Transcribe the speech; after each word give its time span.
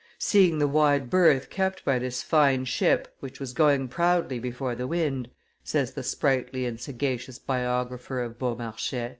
"Seeing 0.17 0.57
the 0.57 0.67
wide 0.67 1.11
berth 1.11 1.51
kept 1.51 1.85
by 1.85 1.99
this 1.99 2.23
fine 2.23 2.65
ship, 2.65 3.07
which 3.19 3.39
was 3.39 3.53
going 3.53 3.87
proudly 3.87 4.39
before 4.39 4.73
the 4.73 4.87
wind," 4.87 5.29
says 5.63 5.93
the 5.93 6.01
sprightly 6.01 6.65
and 6.65 6.79
sagacious 6.81 7.37
biographer 7.37 8.23
of 8.23 8.39
Beaumarchais, 8.39 8.93
M. 9.05 9.09